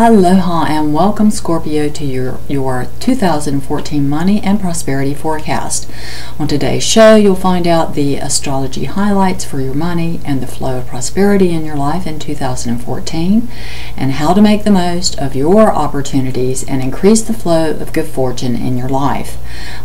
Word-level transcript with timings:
Aloha 0.00 0.64
and 0.66 0.94
welcome 0.94 1.28
Scorpio 1.28 1.88
to 1.88 2.04
your, 2.04 2.38
your 2.46 2.86
2014 3.00 4.08
money 4.08 4.40
and 4.40 4.60
prosperity 4.60 5.12
forecast. 5.12 5.90
On 6.38 6.46
today's 6.46 6.84
show, 6.84 7.16
you'll 7.16 7.34
find 7.34 7.66
out 7.66 7.96
the 7.96 8.14
astrology 8.14 8.84
highlights 8.84 9.44
for 9.44 9.60
your 9.60 9.74
money 9.74 10.20
and 10.24 10.40
the 10.40 10.46
flow 10.46 10.78
of 10.78 10.86
prosperity 10.86 11.50
in 11.50 11.64
your 11.64 11.74
life 11.74 12.06
in 12.06 12.20
2014 12.20 13.48
and 13.96 14.12
how 14.12 14.32
to 14.32 14.40
make 14.40 14.62
the 14.62 14.70
most 14.70 15.18
of 15.18 15.34
your 15.34 15.72
opportunities 15.72 16.62
and 16.62 16.80
increase 16.80 17.22
the 17.22 17.34
flow 17.34 17.72
of 17.72 17.92
good 17.92 18.06
fortune 18.06 18.54
in 18.54 18.76
your 18.76 18.88
life. 18.88 19.36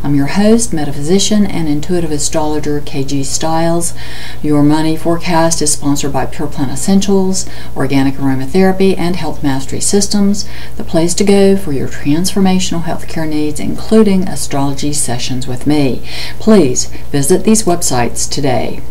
I'm 0.04 0.14
your 0.14 0.28
host, 0.28 0.74
metaphysician 0.74 1.48
and 1.48 1.68
intuitive 1.68 2.12
astrologer 2.12 2.80
KG 2.82 3.26
Styles. 3.26 3.96
Your 4.44 4.62
money 4.62 4.96
forecast 4.96 5.60
is 5.64 5.74
sponsored 5.74 6.14
by 6.14 6.28
Pure 6.28 6.50
Plant 6.50 6.72
Essentials, 6.72 7.50
Organic 7.76 8.14
Aromatherapy, 8.14 8.96
and 8.96 9.16
Health 9.16 9.42
Mastery 9.42 9.80
Systems 9.80 10.03
Systems, 10.04 10.44
the 10.76 10.84
place 10.84 11.14
to 11.14 11.24
go 11.24 11.56
for 11.56 11.72
your 11.72 11.88
transformational 11.88 12.84
healthcare 12.84 13.26
needs, 13.26 13.58
including 13.58 14.28
astrology 14.28 14.92
sessions 14.92 15.48
with 15.48 15.66
me. 15.66 16.06
Please 16.40 16.88
visit 17.14 17.46
these 17.46 17.64
websites 17.64 18.30
today. 18.30 18.82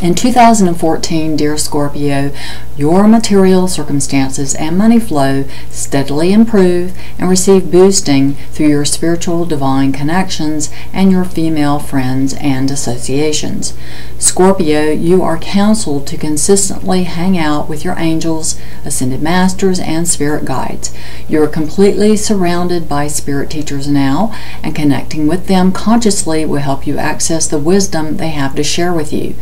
In 0.00 0.14
2014, 0.14 1.34
dear 1.34 1.58
Scorpio, 1.58 2.30
your 2.76 3.08
material 3.08 3.66
circumstances 3.66 4.54
and 4.54 4.78
money 4.78 5.00
flow 5.00 5.42
steadily 5.70 6.32
improve 6.32 6.96
and 7.18 7.28
receive 7.28 7.72
boosting 7.72 8.34
through 8.52 8.68
your 8.68 8.84
spiritual 8.84 9.44
divine 9.44 9.90
connections 9.90 10.70
and 10.92 11.10
your 11.10 11.24
female 11.24 11.80
friends 11.80 12.34
and 12.34 12.70
associations. 12.70 13.76
Scorpio, 14.20 14.92
you 14.92 15.20
are 15.20 15.36
counseled 15.36 16.06
to 16.06 16.16
consistently 16.16 17.02
hang 17.02 17.36
out 17.36 17.68
with 17.68 17.84
your 17.84 17.98
angels, 17.98 18.56
ascended 18.84 19.20
masters, 19.20 19.80
and 19.80 20.06
spirit 20.06 20.44
guides. 20.44 20.96
You 21.28 21.42
are 21.42 21.48
completely 21.48 22.16
surrounded 22.16 22.88
by 22.88 23.08
spirit 23.08 23.50
teachers 23.50 23.88
now, 23.88 24.32
and 24.62 24.76
connecting 24.76 25.26
with 25.26 25.48
them 25.48 25.72
consciously 25.72 26.46
will 26.46 26.60
help 26.60 26.86
you 26.86 26.98
access 26.98 27.48
the 27.48 27.58
wisdom 27.58 28.18
they 28.18 28.30
have 28.30 28.54
to 28.54 28.62
share 28.62 28.92
with 28.92 29.12
you. 29.12 29.34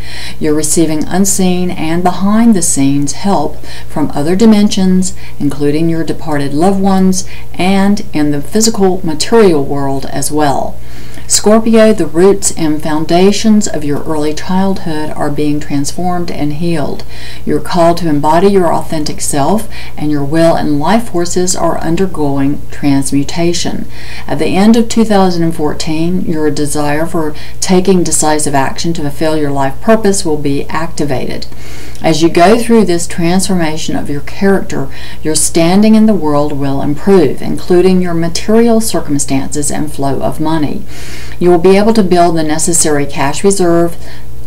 You're 0.46 0.54
receiving 0.54 1.02
unseen 1.08 1.72
and 1.72 2.04
behind 2.04 2.54
the 2.54 2.62
scenes 2.62 3.14
help 3.14 3.56
from 3.88 4.12
other 4.12 4.36
dimensions, 4.36 5.12
including 5.40 5.88
your 5.88 6.04
departed 6.04 6.54
loved 6.54 6.80
ones, 6.80 7.28
and 7.54 8.06
in 8.12 8.30
the 8.30 8.40
physical 8.40 9.04
material 9.04 9.64
world 9.64 10.06
as 10.06 10.30
well. 10.30 10.78
Scorpio, 11.28 11.92
the 11.92 12.06
roots 12.06 12.52
and 12.56 12.80
foundations 12.80 13.66
of 13.66 13.82
your 13.82 14.00
early 14.04 14.32
childhood 14.32 15.10
are 15.10 15.28
being 15.28 15.58
transformed 15.58 16.30
and 16.30 16.54
healed. 16.54 17.04
You're 17.44 17.60
called 17.60 17.98
to 17.98 18.08
embody 18.08 18.46
your 18.46 18.72
authentic 18.72 19.20
self, 19.20 19.68
and 19.96 20.12
your 20.12 20.24
will 20.24 20.54
and 20.54 20.78
life 20.78 21.10
forces 21.10 21.56
are 21.56 21.78
undergoing 21.78 22.62
transmutation. 22.70 23.86
At 24.28 24.38
the 24.38 24.54
end 24.54 24.76
of 24.76 24.88
2014, 24.88 26.22
your 26.22 26.48
desire 26.52 27.06
for 27.06 27.34
taking 27.60 28.04
decisive 28.04 28.54
action 28.54 28.92
to 28.92 29.02
fulfill 29.02 29.36
your 29.36 29.50
life 29.50 29.80
purpose 29.80 30.24
will 30.24 30.36
be 30.36 30.64
activated. 30.66 31.48
As 32.02 32.22
you 32.22 32.28
go 32.28 32.56
through 32.56 32.84
this 32.84 33.08
transformation 33.08 33.96
of 33.96 34.08
your 34.08 34.20
character, 34.20 34.88
your 35.24 35.34
standing 35.34 35.96
in 35.96 36.06
the 36.06 36.14
world 36.14 36.52
will 36.52 36.80
improve, 36.82 37.42
including 37.42 38.00
your 38.00 38.14
material 38.14 38.80
circumstances 38.80 39.72
and 39.72 39.92
flow 39.92 40.22
of 40.22 40.38
money. 40.38 40.84
You 41.38 41.50
will 41.50 41.58
be 41.58 41.76
able 41.76 41.92
to 41.94 42.02
build 42.02 42.36
the 42.36 42.42
necessary 42.42 43.06
cash 43.06 43.44
reserve 43.44 43.96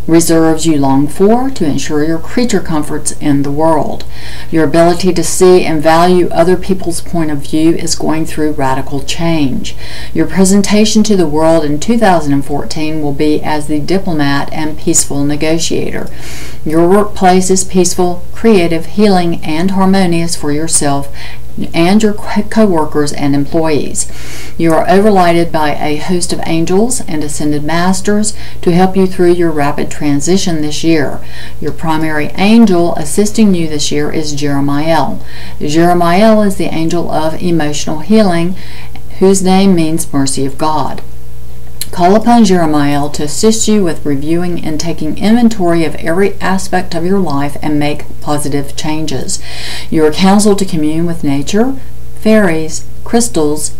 reserves 0.09 0.65
you 0.65 0.77
long 0.77 1.07
for 1.07 1.49
to 1.51 1.65
ensure 1.65 2.03
your 2.03 2.17
creature 2.17 2.59
comforts 2.59 3.11
in 3.13 3.43
the 3.43 3.51
world. 3.51 4.03
Your 4.51 4.63
ability 4.63 5.13
to 5.13 5.23
see 5.23 5.63
and 5.63 5.81
value 5.81 6.27
other 6.29 6.57
people's 6.57 7.01
point 7.01 7.31
of 7.31 7.39
view 7.39 7.71
is 7.75 7.95
going 7.95 8.25
through 8.25 8.53
radical 8.53 9.01
change. 9.03 9.75
Your 10.13 10.27
presentation 10.27 11.03
to 11.03 11.15
the 11.15 11.27
world 11.27 11.63
in 11.63 11.79
2014 11.79 13.01
will 13.01 13.13
be 13.13 13.41
as 13.41 13.67
the 13.67 13.79
diplomat 13.79 14.51
and 14.51 14.77
peaceful 14.77 15.23
negotiator. 15.23 16.07
Your 16.65 16.89
workplace 16.89 17.49
is 17.49 17.63
peaceful, 17.63 18.25
creative, 18.33 18.87
healing, 18.87 19.43
and 19.43 19.71
harmonious 19.71 20.35
for 20.35 20.51
yourself 20.51 21.13
and 21.73 22.01
your 22.01 22.13
co-workers 22.13 23.13
and 23.13 23.35
employees. 23.35 24.09
You 24.57 24.73
are 24.73 24.85
overlighted 24.85 25.51
by 25.51 25.75
a 25.75 25.97
host 25.97 26.33
of 26.33 26.41
angels 26.45 27.01
and 27.01 27.23
ascended 27.23 27.63
masters 27.63 28.33
to 28.61 28.71
help 28.71 28.95
you 28.95 29.07
through 29.07 29.33
your 29.33 29.51
rapid 29.51 29.89
transition 29.89 30.61
this 30.61 30.83
year. 30.83 31.19
Your 31.59 31.71
primary 31.71 32.27
angel 32.35 32.95
assisting 32.95 33.53
you 33.53 33.67
this 33.67 33.91
year 33.91 34.11
is 34.11 34.33
Jeremiah. 34.33 35.17
Jeremiah 35.59 36.39
is 36.41 36.57
the 36.57 36.73
angel 36.73 37.09
of 37.11 37.41
emotional 37.41 37.99
healing, 37.99 38.55
whose 39.19 39.43
name 39.43 39.75
means 39.75 40.11
mercy 40.11 40.45
of 40.45 40.57
God. 40.57 41.01
Call 41.91 42.15
upon 42.15 42.45
Jeremiah 42.45 43.09
to 43.09 43.23
assist 43.23 43.67
you 43.67 43.83
with 43.83 44.05
reviewing 44.05 44.63
and 44.63 44.79
taking 44.79 45.17
inventory 45.17 45.83
of 45.85 45.95
every 45.95 46.35
aspect 46.35 46.95
of 46.95 47.05
your 47.05 47.19
life 47.19 47.57
and 47.61 47.79
make 47.79 48.05
positive 48.21 48.75
changes. 48.75 49.41
You 49.89 50.05
are 50.05 50.11
counseled 50.11 50.59
to 50.59 50.65
commune 50.65 51.05
with 51.05 51.23
nature, 51.23 51.73
fairies, 52.19 52.85
crystals, 53.03 53.75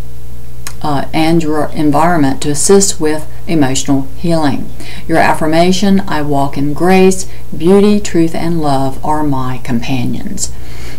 uh, 0.82 1.06
and 1.14 1.44
your 1.44 1.68
environment 1.68 2.42
to 2.42 2.50
assist 2.50 3.00
with 3.00 3.28
emotional 3.50 4.04
healing. 4.18 4.70
Your 5.08 5.18
affirmation, 5.18 6.02
I 6.02 6.22
walk 6.22 6.58
in 6.58 6.74
grace, 6.74 7.28
beauty, 7.56 8.00
truth, 8.00 8.36
and 8.36 8.62
love 8.62 9.04
are 9.04 9.24
my 9.24 9.58
companions. 9.64 10.52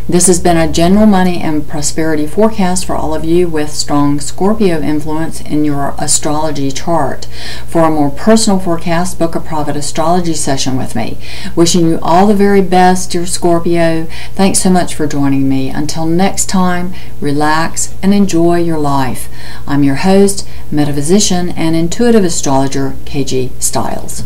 This 0.09 0.27
has 0.27 0.41
been 0.41 0.57
a 0.57 0.71
general 0.71 1.07
money 1.07 1.41
and 1.41 1.69
prosperity 1.69 2.27
forecast 2.27 2.85
for 2.85 2.97
all 2.97 3.15
of 3.15 3.25
you 3.25 3.49
with 3.49 3.71
strong 3.71 4.19
Scorpio 4.19 4.81
influence 4.81 5.41
in 5.41 5.65
your 5.65 5.95
astrology 5.99 6.73
chart. 6.73 7.27
For 7.69 7.83
a 7.83 7.91
more 7.91 8.11
personal 8.11 8.59
forecast, 8.59 9.19
book 9.21 9.37
a 9.37 9.41
private 9.41 9.77
astrology 9.77 10.35
session 10.35 10.77
with 10.77 10.97
me. 10.97 11.19
Wishing 11.55 11.87
you 11.87 11.99
all 12.03 12.27
the 12.27 12.35
very 12.35 12.61
best, 12.61 13.13
dear 13.13 13.25
Scorpio. 13.25 14.07
Thanks 14.35 14.61
so 14.61 14.71
much 14.71 14.97
for 14.97 15.07
joining 15.07 15.49
me. 15.49 15.69
Until 15.69 16.07
next 16.07 16.47
time, 16.47 16.93
relax 17.21 17.95
and 18.03 18.13
enjoy 18.13 18.59
your 18.59 18.79
life. 18.79 19.29
I'm 19.67 19.85
your 19.85 19.97
host, 19.97 20.47
metaphysician, 20.73 21.51
and 21.51 21.77
intuitive 21.77 22.25
astrologer, 22.41 22.97
KG 23.05 23.51
Styles. 23.61 24.23